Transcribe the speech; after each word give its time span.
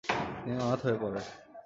তিনি 0.41 0.57
অনাথ 0.65 0.79
হয়ে 0.85 0.97
পড়েন। 1.01 1.25